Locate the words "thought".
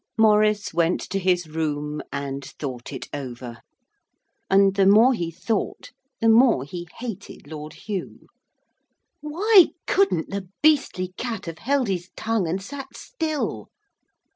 2.43-2.91, 5.29-5.91